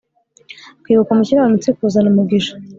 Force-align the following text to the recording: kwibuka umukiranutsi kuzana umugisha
kwibuka 0.83 1.09
umukiranutsi 1.13 1.69
kuzana 1.77 2.07
umugisha 2.13 2.53